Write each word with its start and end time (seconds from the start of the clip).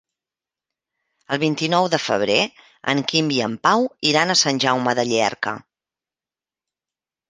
El 1.35 1.39
vint-i-nou 1.43 1.91
de 1.95 1.99
febrer 2.07 2.39
en 2.95 3.05
Quim 3.13 3.31
i 3.37 3.39
en 3.51 3.61
Pau 3.71 3.89
iran 4.15 4.39
a 4.39 4.41
Sant 4.45 4.67
Jaume 4.69 5.01
de 5.03 5.11
Llierca. 5.15 5.59